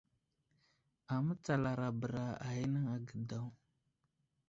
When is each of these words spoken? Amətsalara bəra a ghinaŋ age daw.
Amətsalara 1.15 1.87
bəra 1.99 2.25
a 2.45 2.47
ghinaŋ 2.55 2.85
age 2.95 3.17
daw. 3.29 3.47